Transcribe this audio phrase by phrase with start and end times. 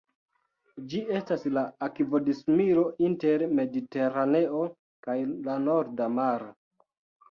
[0.93, 4.67] Ĝi estas la akvodislimo inter Mediteraneo
[5.09, 6.55] kaj la Norda Maro.